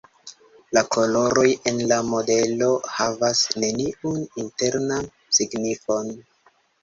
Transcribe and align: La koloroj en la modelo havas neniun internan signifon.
La 0.75 0.81
koloroj 0.93 1.43
en 1.71 1.81
la 1.91 1.99
modelo 2.07 2.71
havas 2.93 3.43
neniun 3.65 4.17
internan 4.45 5.07
signifon. 5.41 6.11